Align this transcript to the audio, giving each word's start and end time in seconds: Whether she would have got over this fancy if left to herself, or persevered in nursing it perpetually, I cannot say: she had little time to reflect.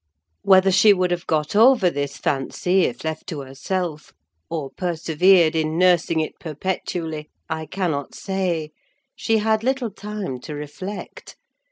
Whether 0.41 0.71
she 0.71 0.93
would 0.93 1.11
have 1.11 1.27
got 1.27 1.55
over 1.55 1.91
this 1.91 2.17
fancy 2.17 2.85
if 2.85 3.03
left 3.03 3.27
to 3.27 3.41
herself, 3.41 4.13
or 4.49 4.71
persevered 4.75 5.55
in 5.55 5.77
nursing 5.77 6.19
it 6.21 6.39
perpetually, 6.39 7.29
I 7.47 7.67
cannot 7.67 8.15
say: 8.15 8.71
she 9.15 9.37
had 9.37 9.63
little 9.63 9.91
time 9.91 10.39
to 10.39 10.55
reflect. 10.55 11.35